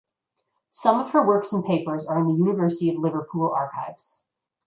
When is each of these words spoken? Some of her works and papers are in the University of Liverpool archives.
Some 0.71 0.99
of 0.99 1.11
her 1.11 1.23
works 1.27 1.53
and 1.53 1.63
papers 1.63 2.07
are 2.07 2.19
in 2.19 2.25
the 2.25 2.33
University 2.33 2.89
of 2.89 2.97
Liverpool 2.97 3.51
archives. 3.51 4.17